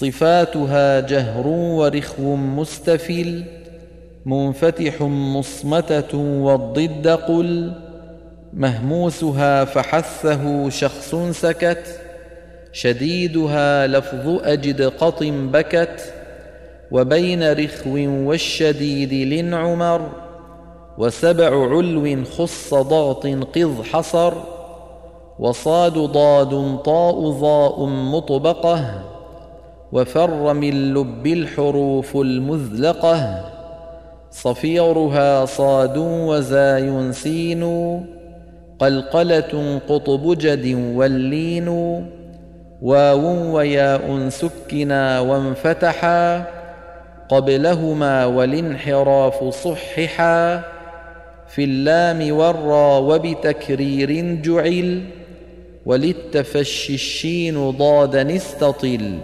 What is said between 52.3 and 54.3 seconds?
والرا وبتكرير